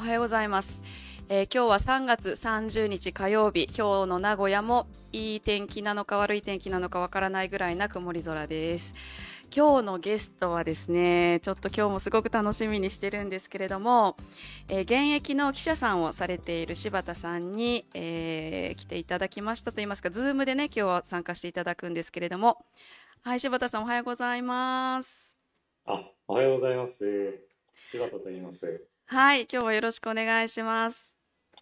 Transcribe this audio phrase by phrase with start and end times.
[0.00, 0.80] おはようございます、
[1.28, 8.94] えー、今日は3月30日火曜日今日の名古屋もいい天気なのか悪い天気なのかわからないぐらいな曇り空です。
[9.54, 14.16] 今日のゲストはですねちょっと今日もすごく楽しみにしてるんですけれども、
[14.70, 22.64] えー、現役の記者さんをされている柴田さんに、えー、来ていただきましたといいますか Zoom でね今日は参加していただくんですけれども。
[23.20, 25.36] はい柴田さんおはようございます。
[25.84, 27.38] あおはようございます。
[27.84, 28.89] 柴田と言います。
[29.12, 31.16] はい、今日はよろしくお願いします。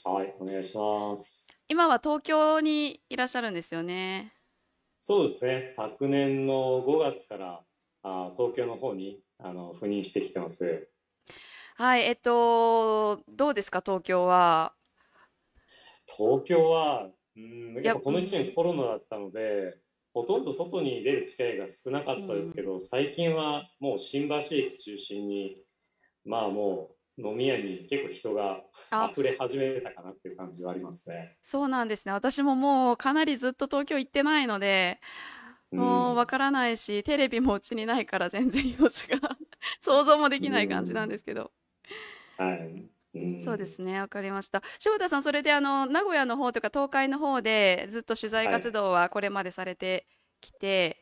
[0.05, 1.49] はい、お願いします。
[1.67, 4.35] 今は東京にいらっしゃるんですよね。
[5.01, 5.73] そうですね。
[5.75, 7.61] 昨年の5月から
[8.03, 10.91] あ東京の方にあの赴任してきてます。
[11.77, 13.81] はい、えっとどうですか？
[13.83, 14.75] 東京は。
[16.19, 19.79] 東京はうんやっぱこの1年コロナだったので。
[20.13, 25.63] ほとんど外に出る機会が少なかったですけど、うん、最近はもう新橋駅中心に
[26.25, 28.63] まあもう飲み屋に結構人が
[29.13, 31.37] 溢れ始めたかなっていう感じはありますね。
[31.43, 32.13] そうなんですね。
[32.13, 35.01] 私ももうかなりずっと東京行ってないので、
[35.75, 39.19] もうわからないし、テレビもうちにないから全然様子が
[39.81, 41.53] 想像もできない感じなんですけど。
[42.37, 42.89] はい。
[43.41, 44.63] そうですね、わかりました。
[44.79, 50.07] 柴田さん、それであの名古屋の方とか東海の方でずっと取材活動はこれまでされて
[50.41, 51.01] きて、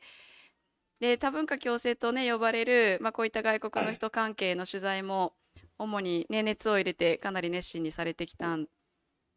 [1.01, 5.35] はい、で多文化共生とね呼ばれる、まあ、こういった外国の人関係の取材も、
[5.79, 8.69] 主に、ね、熱を入れてかなり熱心にされてきたん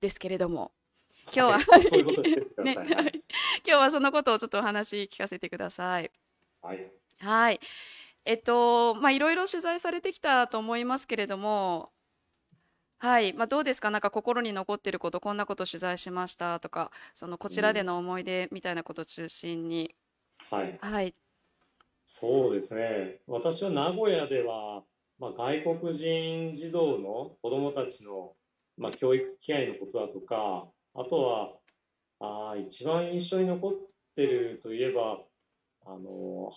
[0.01, 0.71] ですけれども
[1.25, 2.83] 今日は、 はい、ね、今
[3.63, 6.11] 日はそのことをちょっとお話聞かせてください。
[6.61, 7.59] はい、はい。
[8.25, 11.91] えっとまあいろいろ取材されてきたと思いますけれども
[12.99, 13.91] はい、まあ、どうですか？
[13.91, 19.95] なんか心に残ってることこんなこと取材しましたとかそのこちらでの思い出みたいなことを中心に、
[20.51, 21.13] うん、はい、はい、
[22.03, 23.21] そうですね。
[23.25, 24.83] 私は名古屋では
[25.19, 28.31] まあ、外国人児童の子どもたちの、
[28.77, 31.59] まあ、教育機会のことだとかあと
[32.19, 33.71] はあ一番印象に残っ
[34.15, 35.19] てるといえば
[35.85, 36.51] あの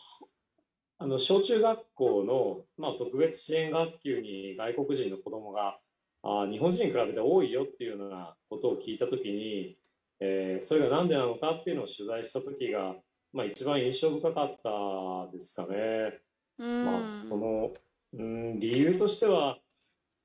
[0.98, 5.78] あの小中学校の、まあ、特別支援学級に外国人の子どもが
[6.22, 9.76] あ日本人に比べて多いよっていうようなことを聞いた時に、
[10.20, 12.94] えー、それが何でなのかっていうのを取材した時が、
[13.32, 16.20] まあ、一番印象深かったですかね。
[16.58, 17.72] まあ、その
[18.14, 19.58] うん理由としては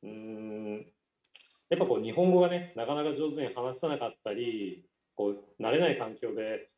[0.04, 0.86] うん
[1.70, 6.70] やっぱこう日本語がねなかなか上手に話さなかったりこう慣れない環境で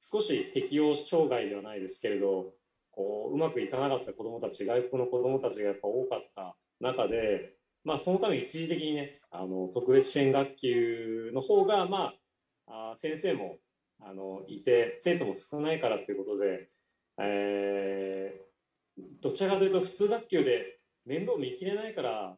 [0.00, 2.52] 少し適応障害ではないですけれど
[2.90, 7.54] こううまくいかなかった子どもたち外国の子どもたちがやっぱ多かった中で、
[7.84, 12.14] まあ、そのために一時的にねあの特別支援学級の方がま
[12.66, 13.58] ああ先生も
[14.02, 16.68] あのいて生徒も少ないからということで、
[17.20, 18.49] えー、
[19.20, 22.36] どちらかというと普通学級で面倒見きれないから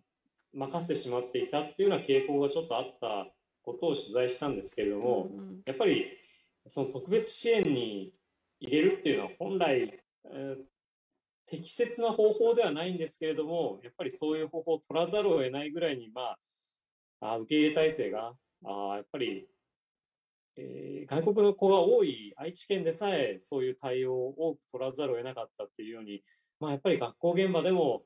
[0.55, 3.27] 任せてしまっていたっていうような傾向がちょっとあった
[3.63, 5.31] ことを取材したんですけれども、
[5.67, 6.07] やっぱり
[6.69, 8.13] その特別支援に
[8.61, 10.57] 入れるっていうのは本来、えー、
[11.47, 16.37] 適切な方法ではないんですけれどもやっぱりそういう方法を取らざるを得ないぐらいに、ま
[17.21, 18.33] あ、あ受け入れ体制が
[18.65, 19.47] あやっぱり、
[20.57, 26.23] えー、外国の子が多い愛知県でさえそういう対応を多く取らざるを得なかったっていうように
[26.63, 28.05] まあ、やっぱり学校現場でも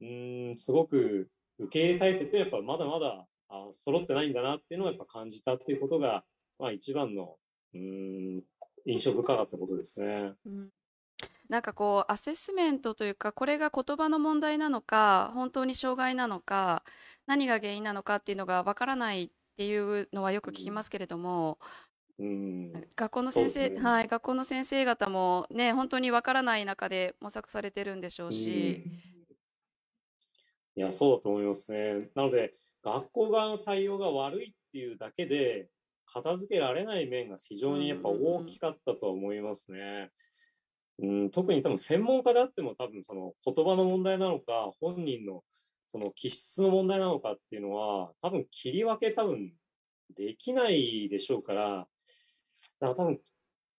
[0.00, 1.28] うんすごく
[1.58, 6.24] 受け入れ体制ってやっぱまだまだあ揃ってないんだなっていうのをやっぱ感じたっていうことが、
[6.58, 7.36] まあ、一番の
[7.74, 8.42] うん
[8.86, 10.32] 印象深かったことですね。
[10.46, 10.68] うん
[11.50, 16.84] なんかこうアセスメントというかこれが言葉の問題なのか本当に障害なのか
[17.26, 21.58] 何が原因なのかっていうのがわからないっていうのはよく聞きますけれども、
[22.20, 28.84] うん、学校の先生、ね、はい、学校の先生方もね、本当にわからない中で模索されてるんでしょうし。
[30.76, 32.10] いや、そうだと思いますね。
[32.14, 35.70] なので、学校側の対応が悪いっていうだけで、
[36.04, 40.10] 片付けられない面が非常にやっぱ大きかったと思いますね。
[40.98, 45.42] うん、うん、特に多分専門家であっても多分その言葉の問題なのか、本人の
[45.86, 49.54] その気質の問題なのかっていうのは、多分切り分け多分
[50.14, 51.88] できないでしょうから、
[52.80, 53.20] だから多分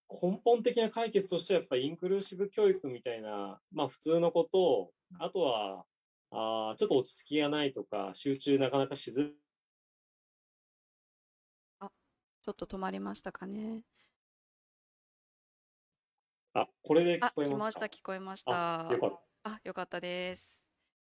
[0.10, 5.86] 根本的な解決としてはやっぱりインクルーシブ教育みたいな、まあ普通のことを、あとは、
[6.32, 9.34] あちょっと落ち着きがないとか、集中なかなかしづ
[11.80, 11.92] あ、
[12.44, 13.84] ちょっと止まりましたかね。
[16.54, 17.80] あ、これで聞こえますか？
[17.82, 18.90] 聞こえました、聞こえました。
[18.90, 19.22] あ、よかった。
[19.44, 20.61] あ、よかったです。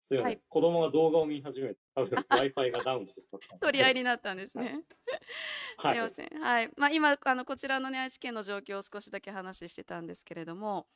[0.02, 3.58] すいません、はい、子供が動画を見始めて、多分 Wi-Fi がダウンしてしまった。
[3.60, 4.84] 取り合いになったんですね。
[5.78, 6.28] すみません。
[6.40, 6.70] はい。
[6.76, 10.88] まあ今あのこちらのね愛知県の状況を少しだけ話してたんですけれども、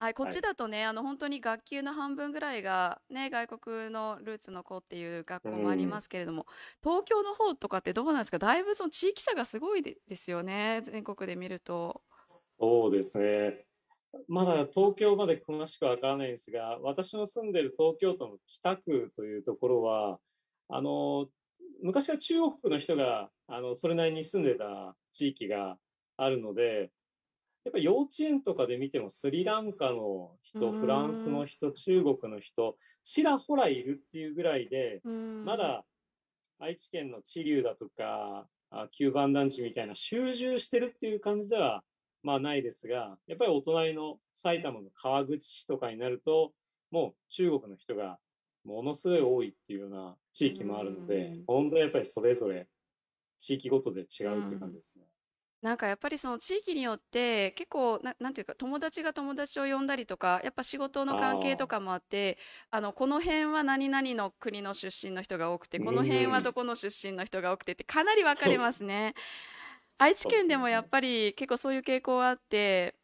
[0.00, 0.38] はい、こっはい。
[0.38, 6.02] ちだとね、あの本当に学級の半分ぐらいがね、外国のルーツの子っていう学う校もありまん。
[6.02, 6.46] すけれども、
[6.82, 8.38] 東京の方とかってどうなんですか？
[8.40, 12.02] だいぶその地域差がすごいでですよね、全国で見ると。
[12.24, 13.67] そうですね。
[14.26, 20.20] まだ東京まで詳しくはわからないんですが、私の住んでる東京都の北区というところは、
[20.68, 21.28] あの、
[21.82, 25.78] 昔は中国の人が、あの、それなりに住んでた地域が
[26.16, 26.90] あるので、
[27.64, 35.02] やっぱり幼稚園とかで見てもスリランカの人、フランスのん、人、中国の人、ちらほらいるっていうぐらいで、
[35.42, 35.86] まだ
[36.58, 41.84] 愛知県の知立だとか、あ九番団地みたいな集中してるっていう感じでは、
[42.22, 46.54] まあないですが、やっぱりお隣の埼玉の川口市とかになると、
[46.90, 48.18] もう中国の人が
[48.64, 52.68] ものすごい多いっていうような地域もあるので、ん、本当にやっぱりそれぞれ
[53.38, 54.78] 地域ごとで違ううっていう感じん。
[54.78, 55.06] ですね。
[55.62, 62.38] なんかやっぱりその地域によって結構な、なんていうか友達が友達を呼んだりとかやっぱ仕事のあ関係とあ、かもあって
[62.70, 69.14] あのこの辺は何々の国の出身の人が多くてうこの辺はどん、この出身の人が多くてってかなり分かれそう、ますね。
[69.98, 70.88] 愛知県でもやっ。
[70.88, 72.96] ぱり結構そういう傾向あって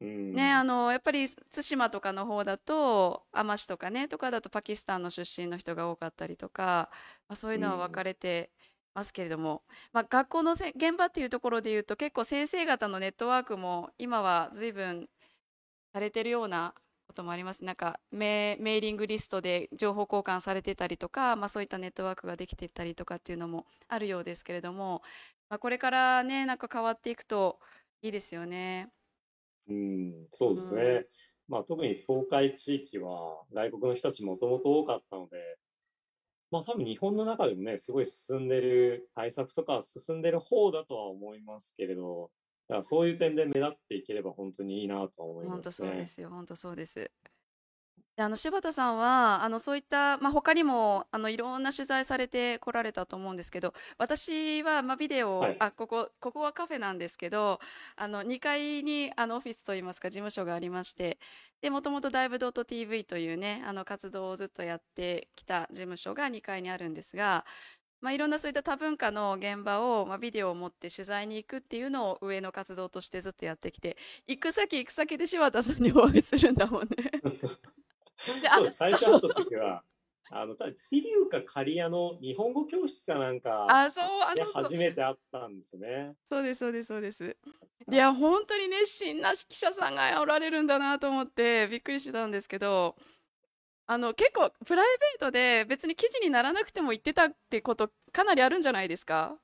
[0.00, 6.90] うねあん、のやっぱり対馬とかの方だと海士とかねとかだとパキスタンの出身の人が多かったりとか、
[7.28, 8.50] まあ、そういうのは分かうん、れて
[8.94, 15.08] ますけれども、まあ、学校のせ現場っていうところで言うと結構先生方のネットワークも今は随分
[15.92, 16.74] されてるような
[17.06, 17.64] こともあります。
[17.64, 25.02] なんかメ、メーリングリストで情報交換されてたりとか、まあ、そういったネットワークができてたりとかっていうのもあるようですけれども、
[25.48, 27.58] まあ、これからねなんか変わっていくと
[28.02, 28.88] いいですよね。
[29.68, 31.06] うん、そううん、ですね。
[31.48, 35.58] まあ特に東海地域は外国の人たちもともと多かったので、
[36.50, 42.30] まあ多分日本の中でもね、すごい進んでる、対策とかは進んでる方だとは思いますけれど、
[42.68, 45.88] だからそういう点で目立っていければ本当にいいなとは思い本当ますね。
[45.88, 46.30] そうですよ。
[46.30, 47.10] 本当そうです。
[48.16, 55.56] で、あの柴田さんはあのそういった、まあ、他にもあのいろんな取材されてこられたと思うんですけど私は、まあ、ビデオはい。
[55.58, 57.60] あここここはカフェなんですけど
[57.96, 61.18] あの2階にあのオフィスといいますか事務所がありまして
[61.60, 67.44] でもともとダイブドット TV というねあの活動をずっとやってきた事務所が2階にあるんですが、
[68.00, 73.96] まあ、いろんなそういった多文化の現場を、まあ、ビデオを持って取材に行くっていうのを上の活動としてずっとやってきて
[74.26, 76.88] 行く先行く先で柴田さんにお会いするんだもんね。
[78.24, 78.72] そう。
[78.72, 79.82] 最初会った時は、
[80.30, 84.62] あの、ただ、桐生か刈谷の日本語教室かなんかあ、そう、あ、でそうそう。
[84.64, 86.14] 初めて会ったんですよね。
[86.24, 87.24] そうです、そうです、そうです。
[87.24, 87.28] い
[87.86, 87.96] はい。
[87.98, 92.96] や、本当に熱心な記者さんがおられるんだなと思ってびっくりしてたんですけど、
[93.86, 99.38] あの、結構プライベートで別に記事にならなくても言ってたってことかなりあるんじゃないですか？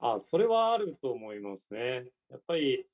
[0.00, 2.06] あ、それはあると思いますね。
[2.30, 2.84] やっぱり、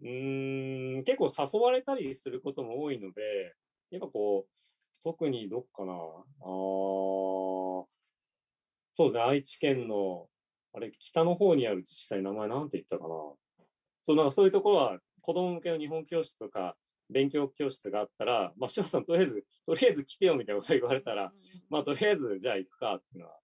[0.00, 3.54] うーん、結構誘われたりすることも多いので、
[3.90, 7.84] やっぱこう、特にどっかな、あー
[8.92, 10.28] そうですね、愛知県の、
[10.72, 13.14] あれ、北の方にある自治体、名前なんて言ったかな。
[14.02, 16.76] そう、なんかそういうところは、子供向けの日本教室とか、
[17.10, 21.32] 勉強教室があったら、まあ、志麻さん、とりあえず、とりあえず来てよみたいなこと言われたら、
[21.68, 23.38] まあ、とりあえず、じゃあ行くかっていうのは、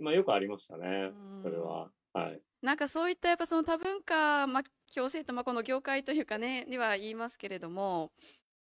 [0.00, 1.10] まあ、よくありましたね、
[1.42, 1.90] それは。
[2.12, 2.40] はい。
[2.62, 4.62] なんかそういったやっぱその多文化、まあ、
[4.94, 8.12] 共生と、まあ、この業界というかね、には言いますけれども、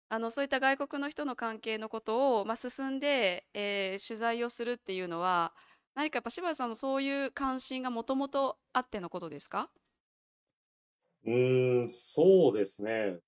[0.09, 5.53] あのそういった外国の人の関係のことを、まあ、進んで、えー取材をするっていうのは、
[5.95, 9.71] 何かやっぱ柴田さんもそういう関心がもともとあってのことですか？
[11.25, 13.19] うーん、そうですね。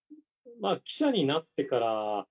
[0.62, 2.28] まあ、記者になってから、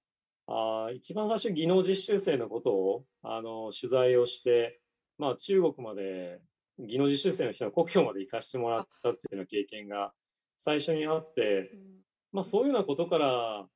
[0.47, 4.83] あー、一番最初、技能実習生のことを、あの、取材をして、
[5.19, 6.41] まあ、中国まで、
[6.79, 10.15] 技能実習生の人の故郷まで行かしてもらあ、ったっていうような経験が
[10.59, 12.03] 最初にあって、うん、
[12.33, 13.69] まあ、そういうようなことから、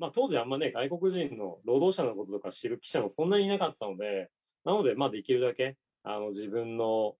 [0.00, 4.30] まあ、当時あんまね、外国人の労働者のこととか知る記者もそんなにいなかったので、
[4.64, 7.16] なので、まあ、できるだけ、あの、自分の、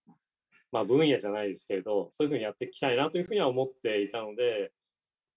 [0.72, 4.72] まあ、分野じゃないですけれど、そういうふうにやっていきたいなというふうには思っていたので、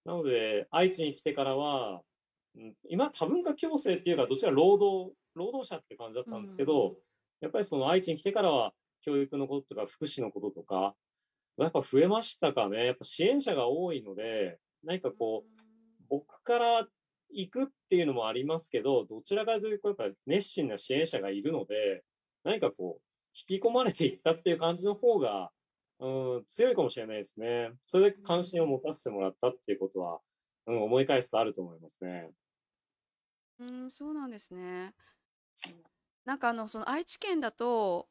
[0.06, 2.00] なので、愛知に来てからは、
[2.56, 6.96] うん、今多文化共生っていうか、どちら労働、労働者って感じだっうたんですけん、ど、
[7.42, 8.72] やっぱりその愛知に来てからは、
[9.02, 10.94] 教育のこととか福祉のこととか、
[11.58, 12.86] やっぱ増えましたかね。
[12.86, 15.64] やっぱ支援者が多いので、何かうこう、ん
[16.08, 16.86] 僕から
[17.34, 22.04] 行くっていうのもありますけど、どちらかというと、やっぱ熱心な支援者がいるので、
[22.44, 23.02] 何かこう、
[23.34, 25.50] 引き込まれていったっていう感じの方が、
[26.00, 26.08] う
[26.40, 27.72] ん、強いかもしれないですね。
[27.86, 30.20] それだけ関心を持たせてもらったっていうことは、
[30.66, 32.30] うん、思い返すとあると思いますね。
[33.58, 34.94] うん、そうなんですね。
[36.24, 38.08] なんかあのその愛知県だと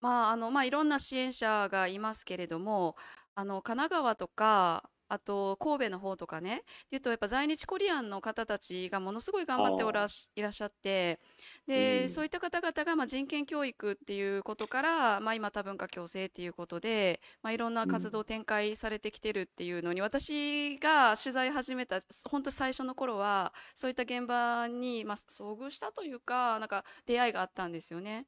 [0.00, 2.96] まあ、あの、まあ、いろんな支援者がいますけれども、
[3.34, 6.62] あの、神奈川とか、あと神戸の方とかね。
[6.84, 11.18] っていうとやっぱ在日コリアンの方たちがものすごい頑張っておらしいらっしゃって。
[11.66, 22.00] で、そういった方々がまあ人権教育っていうことから、まあ、今多文化共生っていうことで、まあ、いろんな活動展開されてきてるっていうのに、私が取材始めた
[22.30, 28.26] 本当最初の頃はそういった現場に、まあ、遭遇したというかなんか出会いがあったんですよね。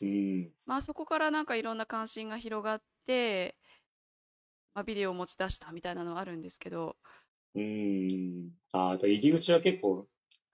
[0.00, 0.50] うん。
[0.66, 3.56] まあそこからなんかいろんな関心が広がって、
[4.74, 6.96] まあ、ビデオを持ち出したみたいなのはあるんですけど。
[7.54, 8.50] うん。
[8.72, 10.06] あ入り口は結構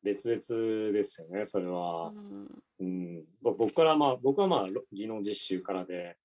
[0.03, 2.09] 別々ですよね、それは。
[2.09, 2.63] うん。
[2.81, 6.17] うん、僕からまあ、僕はまあ、技能実習からで、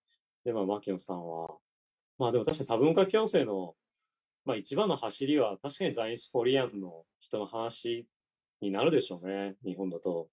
[0.43, 1.57] で、まあ、牧野さんは、
[2.17, 3.75] まあでも確かに多文化共生の、
[4.45, 8.07] まあ一番の走りは確かに在日コリアンの人の話
[8.62, 10.27] になるでしょうね、日本だと。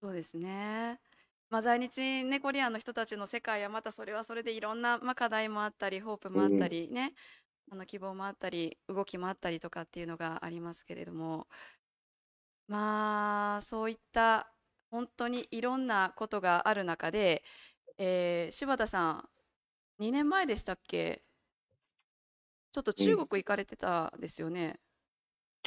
[0.00, 1.00] そうですね。
[1.50, 7.14] まあ、在日ネコリアンの人たちの世界はまたそれはそれでいろんな、まあ、課題もあったりホープもあったりね、
[7.70, 11.46] あの希望もあったり動きもあったりとかっていうのがありますけれども。
[12.66, 14.50] まあそういった
[14.90, 17.42] 本当にいろんなことがある中で、
[17.98, 19.28] えー、柴田さ
[19.98, 21.22] ん2年前でしたっけ？
[22.72, 24.80] ちょっと中国行かれてたですよね。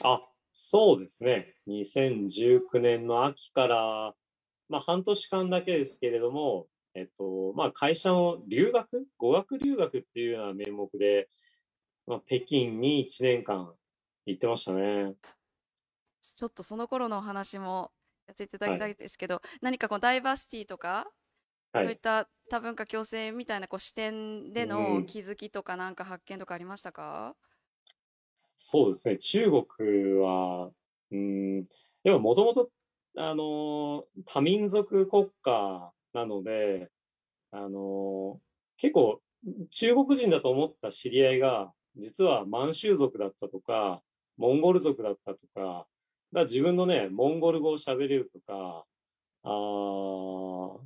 [0.03, 0.21] あ
[0.53, 1.53] そうですね。
[1.67, 4.15] 2019年の秋から
[4.69, 11.29] まあ、半年間だけですけれども、えっと、まあ、会社の留学、語学留学っていうような名目で、
[12.05, 13.73] まあ、北京に1年間
[14.25, 15.13] 行ってましたね。
[16.21, 17.91] ちょっとその頃のお話も
[18.27, 21.07] やせていただきたいですけど、はい、何かこのダイバーシティとか、
[21.71, 27.93] はい、そういった多文化共生みたいなこう視点での気づきとかなんか発見とかありましたか、うん、
[28.57, 30.71] そうですね、中国は、
[31.11, 31.63] うん、
[32.03, 32.69] でももともと
[33.17, 36.89] あの、多民族国家なので、
[37.51, 38.39] あの、
[38.77, 39.21] 結構
[39.71, 44.01] 中国人だと思った知り合いが、実は満州族だったとか、
[44.37, 45.87] モンゴル族だったとか、
[46.33, 48.85] が自分のね、モンゴル語を喋れるとか、
[49.43, 49.49] あ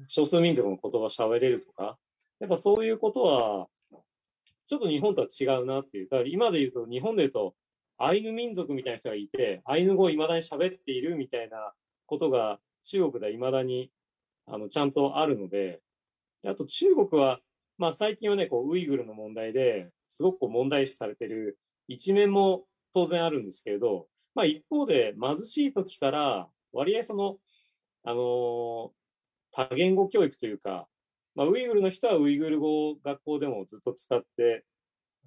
[0.07, 1.97] 少数民族の言葉喋れるとか、
[2.39, 3.67] やっぱそういうことは、
[4.67, 6.07] ちょっと日本とは違うなっていう。
[6.09, 7.55] だから今で言うと、日本で言うと、
[7.97, 11.73] アイヌ民族みたいな人がいて、アイヌ語を未だに喋っているみたいな
[12.11, 13.89] ことが中国ではいまだに
[14.45, 15.79] あのちゃんとあるので、
[16.43, 17.39] であと中国は、
[17.77, 27.37] まあ、最近はね、こうウイグルの問題ですごくこう問題視されてる一面も当然あるんですけれど、まあ、一方で貧しい時から割合その、
[28.03, 28.91] あの、
[29.53, 30.87] 多言語教育というか、
[31.33, 34.65] まあ、ウイグルの人はウイグル語を学校でもずっと使って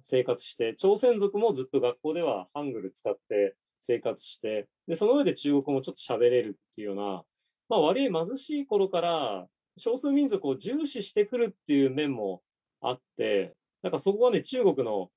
[0.01, 7.23] 生活して、朝鮮族もずっと学校ではハングル使って生活して、で、その上で中国語もちょっと喋れるっていうような、
[7.69, 12.41] まあ、割合貧しい頃から少数民族を重視してくるっていう面も
[12.81, 15.09] あって、なんかそこはね、中国の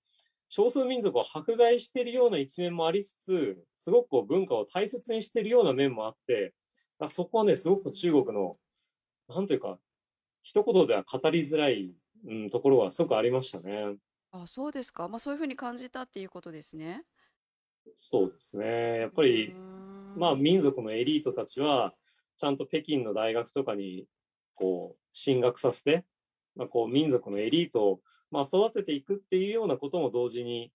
[0.49, 6.55] 少数民族を迫害しているような一面もありつつ、すごくこう文化を大切にしているような面もあって、
[6.99, 8.57] かそこはね、すごく中国の、
[9.29, 9.79] なんというか、
[10.43, 11.93] 一言では語りづらい、
[12.27, 13.97] うん、ところはすごくありましたね。
[14.33, 15.09] あ、そうですか。
[15.09, 17.05] まあ、そういうふうに感じたっていうことですね。
[17.95, 19.01] そうですね。
[19.01, 19.55] やっぱり、
[20.17, 21.95] まあ民族のエリートたちは、
[22.37, 24.07] ちゃんと北京の大学とかに、
[24.55, 26.05] こう、進学させて、
[26.55, 30.73] まあ、こう、民族のエリートを、まあ、育てていくっていうようなことも同時に、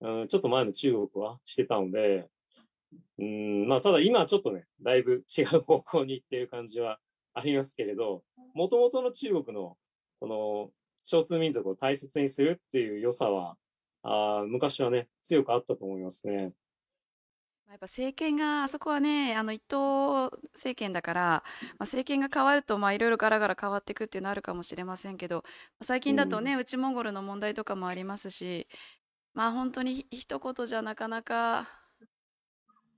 [0.00, 2.28] うん、ちょっと前の中国はしてたので、
[3.18, 6.98] うん、まあ、ただ今はちょっとね、だいぶ違う方向に行ってる感じは
[7.34, 8.22] ありますけれど、
[8.54, 9.76] もともとの中国の、
[10.18, 10.70] その、
[11.04, 13.56] 少数民族を大切にするっていう良さは、
[14.02, 16.52] あ昔はね、強くあったと思いますね。
[17.72, 21.42] やっぱ政権があそこはねあの一党政権だから、まあ、
[21.80, 25.42] 政権が変わるといろいろガラガラ変わっていくっていうのあるかもしれませんけど
[25.80, 28.68] 最近だとね、うん、内モンゴルの問題とかもありますし
[29.32, 31.66] まあ本当に一言じゃなかなか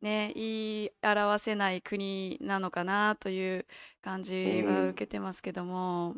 [0.02, 3.66] ね言い表せない国なのかなという
[4.02, 6.16] 感じは受けてますけども。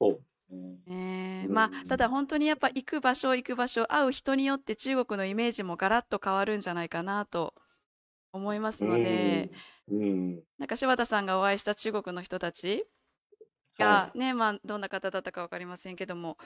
[0.00, 0.18] うん、
[0.54, 7.54] そうねまあ、ただ本当にやっぱ行く場所行く場所会う人によって中国のイメージもガラッと変わるんじゃないかなと
[8.32, 9.50] 思いますので、
[9.90, 12.86] うん、なんか柴田さんがお会いした中国の人たち
[13.78, 16.38] がね、はい、まあどんな方だったか分かりませんけども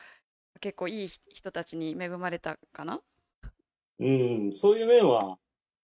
[0.61, 3.00] 結構いい人たちに恵まれたかな？
[4.00, 4.50] うん。
[4.53, 5.38] そういう面は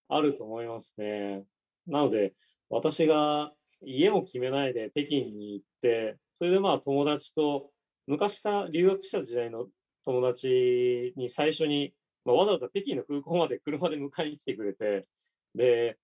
[0.09, 1.45] あると思いますね。
[1.87, 2.33] なので
[2.69, 3.52] 私が
[3.83, 7.71] 家も決めないで北京に行ってそれでまあ友達と
[8.06, 9.66] 昔から留学した時代の
[10.04, 11.94] 友達に最初に、
[12.25, 15.06] まあ、わざわざ北京の空港まで車で迎えに来てくれて、
[15.54, 15.99] で、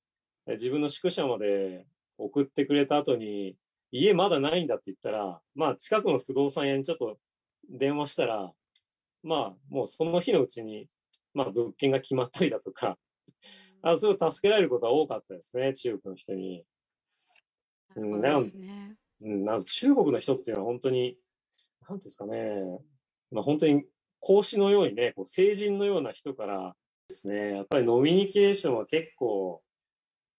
[0.47, 1.87] 自分の宿舎まで
[2.19, 3.57] 送ってくれた後に、
[3.93, 7.19] 家まだないんだって言ったら、まあ近くの不動産屋にちょっと
[7.69, 8.53] 電話したら、
[9.23, 10.89] まあもうその日のうちに
[11.35, 12.99] まあ、物件が決まったりだとか、
[13.83, 16.65] あすごい助けられることが多かったですね、中国の人に。
[17.95, 18.97] なるほどですね。
[19.23, 21.17] うん、なん中国の人っていうのは本当に、
[21.91, 22.39] なんですかね、
[23.33, 23.85] まあ、本当に
[24.21, 26.75] 孔子のようにね、こう成人のような人から
[27.09, 29.61] ですね、やっぱりノミニケーションは結構、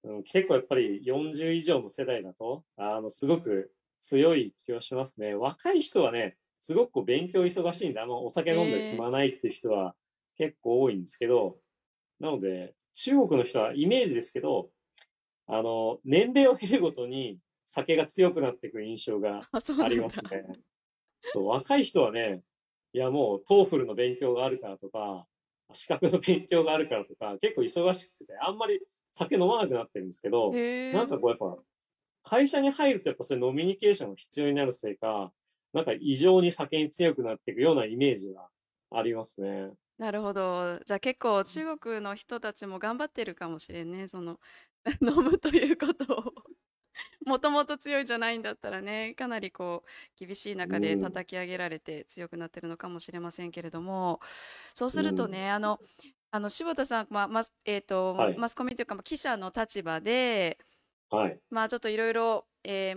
[0.03, 5.35] うん、結構やっぱり40以上の世代だと、あの、すごく強い気がしますね。
[5.35, 9.95] 若い人はね、すごくこう勉強忙しいんで、あの、お酒飲んで暇ないっていう人は
[10.37, 11.57] 結構多いんですけど、
[12.19, 14.69] なので、中国の人はイメージですけど、
[15.47, 20.45] あの、年齢を経るごとに酒が強くなっていく印象が ありますね。
[21.29, 22.41] そう若い人はね、
[22.93, 25.25] いやもうトーフルの勉強があるからとか、
[25.73, 28.79] 資格の勉強があるからとか、結構忙しくて、あんまり
[29.11, 31.57] 酒飲まなくなってるんですけど、なんかこうやっぱ、
[32.23, 35.31] 会社に入るとやっぱそれノミニケーションが必要になるせいか、
[35.73, 38.47] なんか異常に酒に強くなっていくようなイメージが
[38.91, 39.71] ありますね。
[39.97, 40.79] なるほど。
[40.85, 44.07] じゃあ結構中国の人たちも頑張ってるかもしれんね。
[44.07, 44.39] その
[45.01, 46.00] 飲むということを
[47.31, 54.19] もともと強いじゃないんだったらねかなりこう厳しい中で叩き上げられて強くなってるのかもしれませんけれども
[54.73, 55.79] そうするとねあの
[56.29, 60.57] あの柴田さん、まあまえーと、はい、マスコミというか、まあ、記者の立場で、
[61.09, 62.45] はい、まあちょっといろいろ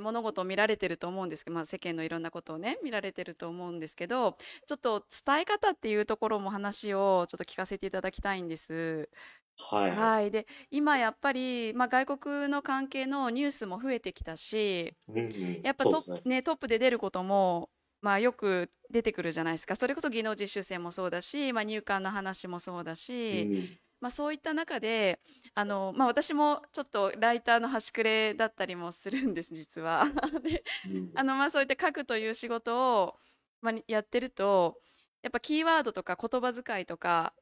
[0.00, 4.36] 物事を見られてると思うんですけど、まあ、世間のいろんなことをね見られてると思うんですけど
[4.66, 9.08] ちょっと伝え方っていうところも話をちょっと聞かせていただきたいんです。
[9.56, 9.90] はい。
[9.90, 10.30] はい。
[10.30, 16.36] で、今やっぱり、まあ、外国の関係のニュースも増えてきたし、うんうん、やっぱトップね。
[16.36, 17.70] ね、トップで出ることも、
[18.00, 19.76] まあ、よく出てくるじゃないですか。
[19.76, 23.78] それこそ技能実習生もそうだし、まあ、入管の話もそうだし、うん。
[24.00, 25.20] まあ、そういった中で、
[25.54, 30.06] あの、まあ、私もちょっとライターの端くれだったりもするんです、実は。
[30.42, 31.10] で、うん。
[31.14, 33.16] あの、まあ、そういった書くという仕事を、
[33.62, 34.78] まあ、やってると、
[35.22, 37.32] やっぱキーワードとか言葉遣いとか、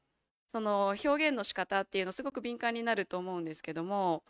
[0.47, 4.23] その表現の仕方っていうのすごく敏感になると思うんですけども、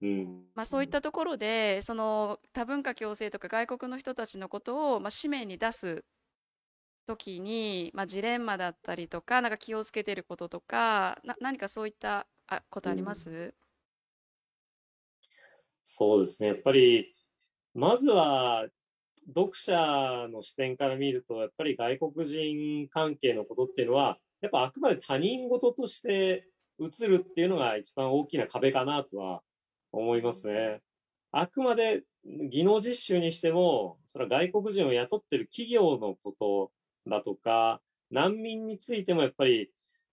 [0.00, 6.04] うん、まあ、そういったところでその多文化共生とか外国の人たちのことを、まあ、紙面に出す
[7.06, 13.54] 時に、まあ、ジレンマだったりとかなんか気をつけてることとかな何かそういったあことあります、うん、
[15.84, 16.48] そうですね。
[16.48, 17.14] やっぱり
[17.74, 18.66] まずは
[19.28, 26.46] 読者の視点から見るとやっぱり外国人関係のことっていうのはやっぱあくまで他人事として
[26.80, 29.42] 映るっていうのが一番大きな壁かなとは
[29.92, 30.80] 思いますね。
[31.32, 36.70] あくまで技能実習にしても、それは外国人を雇ってる企業のこと
[37.10, 39.70] だとか、難民についてもやっぱり、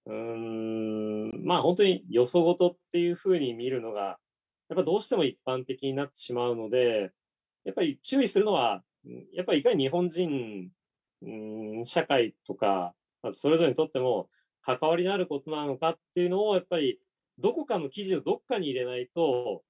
[0.07, 4.19] うん、まあ本当によそごとっていうふうに見るのが、
[4.69, 7.11] やっぱどうしても一般的になってしまうので、
[7.63, 8.83] やっぱり注意するのは、
[9.33, 10.69] やっぱりいかに日本人、
[11.21, 12.93] うん、社会とか、
[13.33, 14.29] それぞれにとっても
[14.61, 16.99] 関わりのあることなのかっていうのをやっぱり
[17.37, 19.63] どこかの記事のどっかに入れないと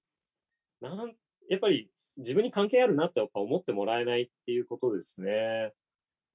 [0.81, 1.13] なん
[1.49, 5.73] やっぱり自分に関係あるなってやっぱ思ってもらえないっていうことですね。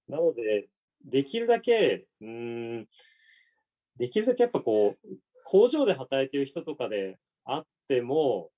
[0.09, 0.69] なので
[1.05, 2.87] できるだけうん
[3.97, 5.09] できるだけやっぱこう
[5.45, 8.51] 工場で働いてる人とかであっても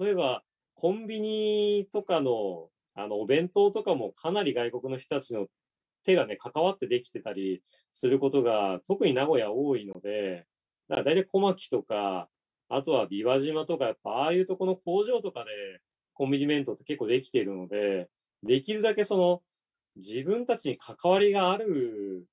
[0.00, 0.42] 例えば
[0.74, 5.46] コンビニとかのあのお弁当とかもかなり外国の人たちの
[6.08, 10.46] 手がね、関わってできてたりすることが、特に名古屋多いので、
[10.88, 12.28] だから大体小牧とか、
[12.70, 15.50] あとは琵琶島とか、やっぱああいうとこの工場とかで
[16.14, 18.08] コンビニ弁当って結構できているので、
[18.42, 19.42] できるだけその
[19.96, 22.24] 自分たちに関わりがある、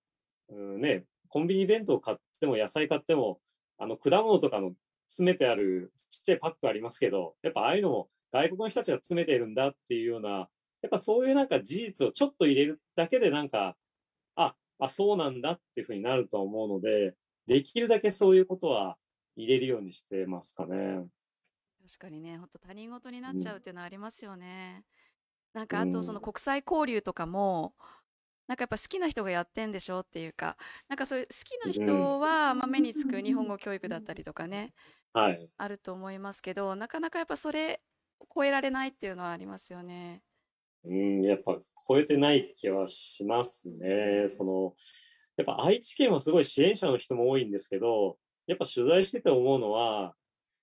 [0.49, 3.39] うんね、コンビニ弁当買っても野菜買っても、
[3.77, 4.71] あの果物とかの
[5.09, 10.47] 詰めてあるちっちゃいパックありますけど、やっぱああいうのも外国の人たちが詰めてるんだっていうような
[10.85, 13.75] やっぱそういうなんか事実をちょっと入れるだけでなんか、
[14.35, 17.15] あ、あ、そうなんだっていうふうになると思うので、
[17.47, 18.97] できるだけそういうことは
[19.35, 21.07] 入れるようにしてますかね。
[21.87, 24.83] 確かにね、本当他人事になっちゃうっていうのはありますよね。
[25.55, 27.73] うん、なんかあとその国際交流とかも、
[28.47, 30.55] なんかやっぱ好きな人がやってんでしょっていうか、
[30.87, 34.75] なんかそういう好きな人は、まあ、目につく日本語教育だったりとかね、
[35.13, 37.81] はい、あると思いますけど、なかなかやっぱそれ
[38.33, 40.21] 超えられないっていうのはありますよね。
[40.87, 44.27] うん、やっぱ超えてない気はしますね。
[44.29, 44.73] その、
[45.37, 48.17] やっぱ愛知県はすごい支援者の人も多いんですけど、
[48.47, 50.15] やっぱ取材してて思うのは、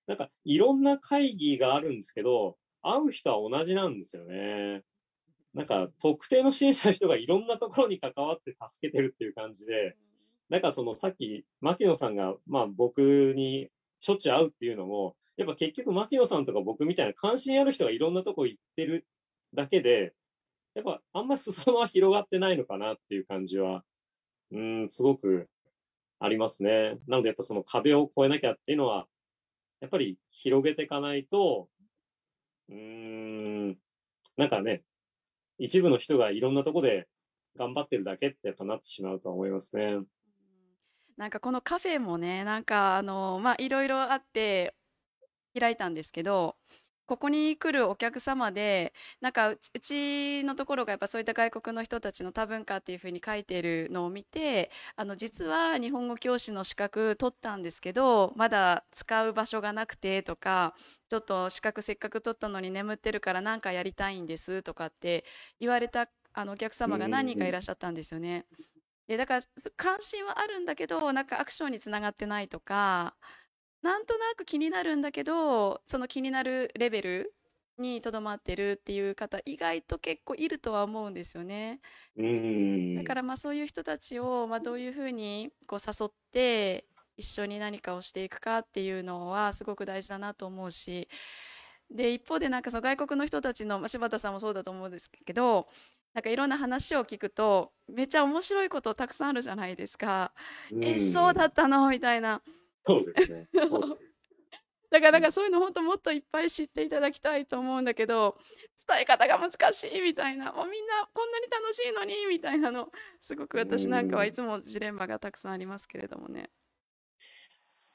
[0.07, 4.83] なんかいろんな会議があるんですけど、会う人は同じなんですよね。
[5.53, 9.95] なんか特定の支援者の人がいろんなところに関わって助けてるっていう感じで、
[10.49, 19.05] なんかそのさっき牧野さんがまあ僕にしょっちゅう会うっていうのも、やっぱ結局牧野さんとか僕みたいな関心ある人がいろんなとこ行ってる
[19.53, 20.13] だけで、
[20.75, 23.83] やっぱあんま裾野は広がってないのかなっていう感じは、
[24.51, 25.49] うん、すごく
[26.19, 26.97] ありますね。
[27.07, 29.07] なのでやっぱその壁を越えなきゃっていうのは、
[29.81, 31.67] やっぱり広げていかないと、
[32.69, 33.77] うん、
[34.37, 34.83] なんかね、
[35.59, 37.07] 一部の人がいろんなとこで
[37.57, 39.99] 頑張ってるだけってやっぱなってしまうとは思いますね。
[41.17, 44.73] なんかこのカフェもね、なんかあの、まあ、いろいろあって
[45.57, 46.55] 開いたんですけど、
[47.05, 60.75] ここに来るお客様で、なんかうち、のところがやっぱそういった外国の人たちの多文化っていうふうに書いてるのを見て、あの、実は日本語教師の資格取ったんですけど、まだ使う場所がなくてとか、
[61.09, 65.25] ちょっと資格せっかく取ったのに眠ってるからなんかやりたいんですとかって
[65.59, 68.45] 言われたあのお客様が何人かいらっしゃったんですよね。
[69.07, 69.41] で、だから
[69.75, 73.15] 関心はあるんだけど、なんかアクションにつながってないとか、
[73.83, 77.35] なんとなく気になるんだけど、その気になるレベル
[77.77, 81.81] にとどまってるっていう方、意外と結構いるとは思うんですよね。
[82.95, 86.85] だからまあそういう人たちをまあどういうふうにこう誘って
[87.17, 91.07] 一緒に何かをしていくかっていうのはすごく大事だなと思うし、
[91.91, 95.67] で、一方でなんかその外国の人たちの、まあ、柴田さんもそうだと思うんですけど、
[96.13, 100.33] なんかいろんな話を聞くと、めっちゃ面白いことたくさんあるじゃないですか。
[100.71, 101.47] うえ、そうだん。
[101.47, 101.89] ったの？
[101.89, 102.41] みたいな。
[102.83, 103.47] そうですね。
[104.93, 108.37] だから、だからそういうの本当もっといっぱい知っていただきたいと思うんだけど、
[108.87, 114.25] 伝え方が難しいみたいな、もうみんなこんなに楽しいのにみたいなの、すごくう私なんかは。
[114.25, 116.51] いつもジレンマがたくさんありますけれどもね。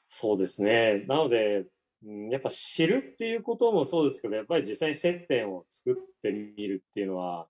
[0.09, 1.05] そうですね。
[1.07, 1.67] なので、
[2.03, 7.47] うん、やっぱ知るっていうこともそうですけど、やっぱり実際に接点を作ってみるっていうのは、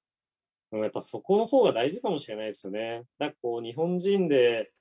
[0.71, 3.03] うん、やっぱそこの方が大事かもしれないですよね。
[3.17, 4.71] なんかこう、日本人で、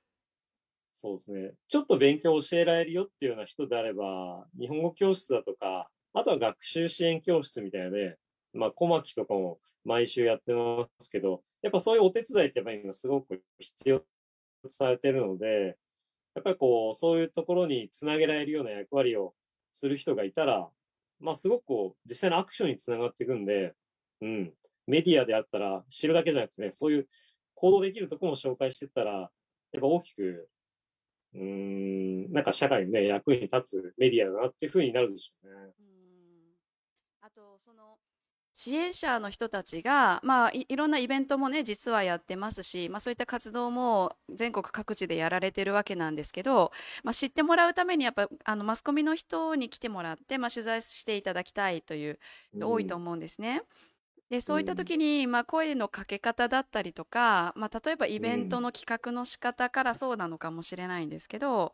[0.93, 8.17] そうですね、ちょっと勉強を教えられるよっていうような人であれば、日本語教室だとか、あとは学習支援教室みたいなね、
[8.53, 14.05] まあ、小牧とかも毎週やってますけど、やっぱそういうお手伝いってやっぱり今すごく必要と
[14.69, 15.77] されてるので、
[16.35, 19.33] やっぱりこう、そういうところにつなげられるような役割を
[19.73, 20.69] する人がいたら、
[21.19, 23.73] まあすごくこう、実際のアクションにつながっていくんで、
[24.21, 24.53] うん、
[24.87, 27.07] メディアであったら知るだけじゃなくてね、そういう
[27.55, 29.27] 行動できるところも紹介していったら、や
[29.77, 30.49] っぱ大きく、
[31.33, 31.41] うー
[32.29, 35.73] ん、なんか社会のね、役に立つメディアだなっていうふうになるでしょうね。
[35.79, 36.55] うん
[37.21, 37.97] あとその
[38.53, 46.71] 支援者の人たちが、まあ、い、いろんなイベントもね実はやってますし、まあ、そういった活動も全国各地でやられてるわけなんですけど、
[47.03, 52.19] まあ、知ってもらうためにやっぱあのマスコミの人に来てもらって、まあ、取材していただきたいという
[52.61, 53.63] 多いとうん、思うんですね。
[54.29, 61.73] で、そういったうん、時に、まあ、声のかけ方だったりとか、まあ、例えばイうベントん、の企画の仕方からそうなのかもしれないんですけど、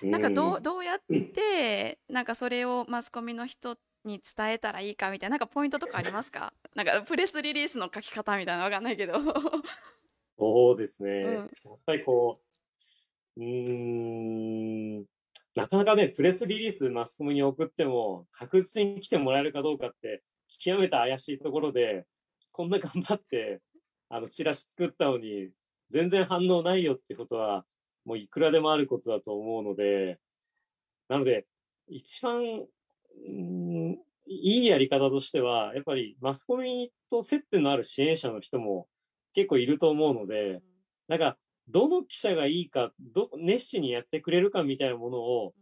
[0.00, 6.52] うなんかどう、ん、どうやってなんかそれをマスコミの人に伝えたらいいかみたいな、なんかポイントとかありますか？
[6.74, 9.14] なんかプレスリリースの書き方みたいなのわかんないけど。
[10.38, 11.44] そうですうね。
[11.44, 11.50] ん。
[11.64, 12.42] やっぱりこ
[13.36, 15.06] う、うーん、
[15.54, 20.24] なかなかね、プレスリリースマスコミに送っても、確実に来てもらえるかどうかって、
[20.58, 22.06] 極めて怪しいところで、
[22.52, 23.60] こんな頑張って、
[24.08, 25.50] あの、チラシ作ったのに、
[25.90, 27.64] 全然反応ないよってことは、
[28.04, 30.18] もういくらでもあることだと思うので、
[31.08, 31.46] なので、
[31.88, 38.88] 一番、うーん、いいやり方としては、やっぱりマスコミと接点のある支援者の人も
[39.34, 41.38] 結構いると思うのうで、んなんか、
[41.68, 45.54] どの記者がいいか、ど、熱心にやってくれるかみたいなものを、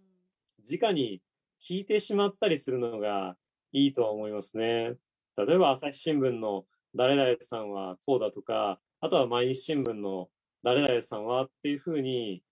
[0.58, 1.22] 直に
[1.60, 3.36] 聞いてしまったりするのが
[3.72, 4.94] いいとは思いますね。
[5.36, 10.28] 例えば、朝日新聞の誰々さんはこうだとか、あとは毎日新聞の
[10.62, 12.42] 誰々さんはっていうふうに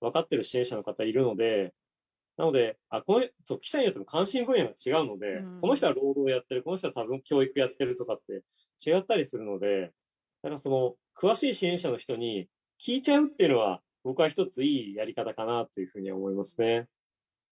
[0.00, 1.74] 分かってる支援者の方いるので、
[2.36, 5.90] なので、あ、この、そう、記者によっても関心分野が違うのうで、この人ん。
[5.90, 8.42] は労働やってる、この人は多分教育やってるとかって
[8.84, 9.92] 違ったりするので、
[10.42, 12.48] だからその、詳しい支援者の人に
[12.80, 16.88] 聞いちゃうっていうのは、僕は一ついいやり方かなというふうに思いますね。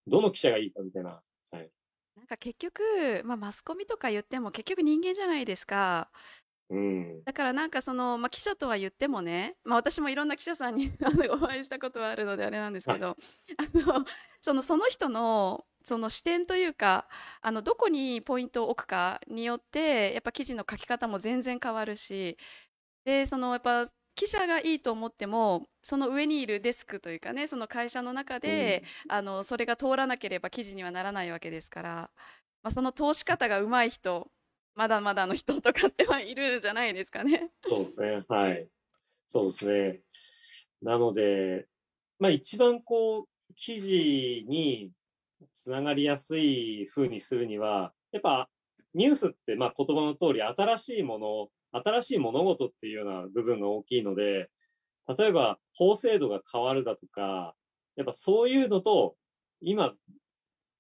[0.07, 1.23] どの記者がいいかみたいな。
[2.17, 2.21] はい。
[2.21, 2.83] なんか結局、
[3.25, 6.11] まあ、マスコミとか言っても結局人間じゃないですか。
[6.71, 7.23] うん。
[7.25, 12.97] だからなんかその、まあ、記者とは言ってもね、まあ、私もいろんな記者さんに あのお会いしたことはあるのであれなんですはい。
[12.97, 13.17] けど、
[13.59, 14.05] あの、
[14.41, 17.09] その、その人の、その視点というか、
[17.41, 22.37] あの、どこにポイントを置くかによって、やっぱ記事の書き方も全然変わるし、
[23.05, 29.13] で、そのやっぱ記者がいいと思っても、その上にいるデスクというかね、その会社の中うで、ん。
[29.13, 32.11] あの、それが通らなければ記事にはならないわけですから、
[32.63, 34.31] まあ、その通し方が上手い人、
[34.75, 37.51] まだまだの人とかってはいるじゃないですかね。
[37.69, 38.25] そうですね。
[38.29, 38.69] はい。
[39.27, 40.01] そうですね。
[40.83, 41.67] なので、
[42.19, 44.91] まあ一番こう、記事に
[45.55, 48.49] つながりやすい風にするには、やっぱ
[48.95, 54.51] ニュースってまあ言葉の通り新しいもの、新しい物事っていうような部分が大きいので、
[55.19, 57.55] 例えば法制度が変わるだとか、
[57.97, 59.17] やっぱそういうのと、
[59.61, 59.95] 今、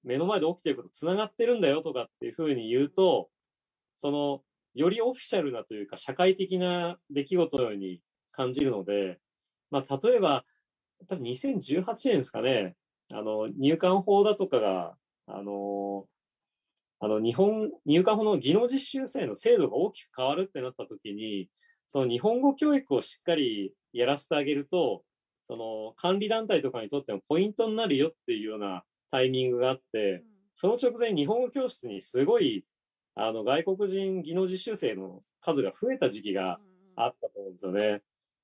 [0.05, 3.31] 目の前で起きてることつながってるんだよとかっていうふうに言うと、
[3.97, 4.43] その、
[4.75, 8.01] よりオフィシャルなというか、社会的な出来事のように
[8.33, 9.19] 感じるので、
[9.71, 10.45] まあ、例えば、
[11.09, 12.75] 多分2018年ですかね、
[13.13, 16.07] あの、入管法だとかが、あの、
[17.05, 21.49] あの、日本、入管法の技能実習生の制度が大きく変わるってなった時に、
[21.89, 25.03] その日本語教育をしっかりやらせてあげると、
[25.49, 30.23] その管理団体とかにとってもポイントになるよっていうようなタイミングがあって、
[30.55, 32.65] その直前に日本語教室にすごい、
[33.17, 36.61] あの、外国人技能実習生の数が増えた時期が
[36.95, 37.81] あったと思うんですよね。
[37.81, 38.01] だか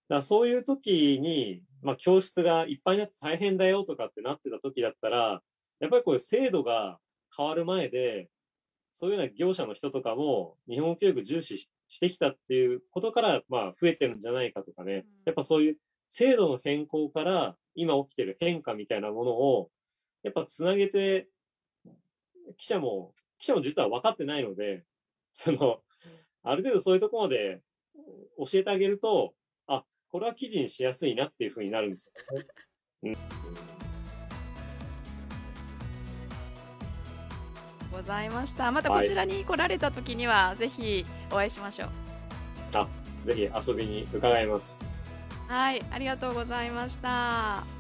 [0.09, 5.43] らそういう時に、まあ、教室がいっぱいになって大変だよとかってなってた時だったら、
[5.79, 6.99] やっぱりこういう制度が
[7.37, 8.29] 変わる前で、
[8.99, 15.07] そういうような業者の人とかも日本語教育重視ししてきたっていうことから、まあ、増えてるんじゃないかとかね。
[15.25, 15.77] やっぱそういう
[16.11, 19.71] 制度の変更から今起きてる変化みたいなものを、
[20.23, 21.29] やっぱつなげて、
[22.57, 24.85] 記者も、記者も実は分かってないので、
[25.33, 25.81] その、
[26.43, 27.63] ある程度そういうところまで
[28.37, 29.33] 教えてあげると、
[29.69, 32.11] あ、これは記事にしやすいなっていうふうになるんです
[33.03, 33.17] よね。
[37.99, 38.71] ございました。
[38.71, 41.89] またこちらに来られた時には、ぜひお会いしましょう。
[43.27, 44.85] ぜひ遊びに伺います。
[45.49, 47.78] はい、ありがとうございました。